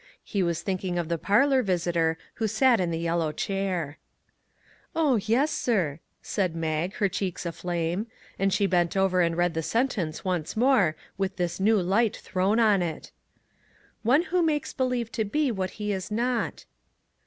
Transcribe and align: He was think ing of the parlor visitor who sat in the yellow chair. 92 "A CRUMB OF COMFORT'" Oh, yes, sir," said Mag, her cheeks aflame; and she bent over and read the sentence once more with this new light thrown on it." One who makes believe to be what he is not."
He 0.23 0.41
was 0.41 0.63
think 0.63 0.83
ing 0.83 0.97
of 0.97 1.09
the 1.09 1.19
parlor 1.19 1.61
visitor 1.61 2.17
who 2.41 2.47
sat 2.47 2.79
in 2.79 2.89
the 2.89 2.97
yellow 2.97 3.31
chair. 3.31 3.99
92 4.95 4.99
"A 4.99 4.99
CRUMB 4.99 5.01
OF 5.03 5.03
COMFORT'" 5.03 5.05
Oh, 5.13 5.25
yes, 5.31 5.51
sir," 5.51 5.99
said 6.23 6.55
Mag, 6.55 6.93
her 6.95 7.07
cheeks 7.07 7.45
aflame; 7.45 8.07
and 8.39 8.51
she 8.51 8.65
bent 8.65 8.97
over 8.97 9.21
and 9.21 9.37
read 9.37 9.53
the 9.53 9.61
sentence 9.61 10.25
once 10.25 10.57
more 10.57 10.95
with 11.19 11.35
this 11.35 11.59
new 11.59 11.79
light 11.79 12.15
thrown 12.17 12.59
on 12.59 12.81
it." 12.81 13.11
One 14.11 14.23
who 14.23 14.41
makes 14.41 14.73
believe 14.73 15.11
to 15.11 15.23
be 15.23 15.51
what 15.51 15.69
he 15.77 15.91
is 15.93 16.09
not." 16.09 16.65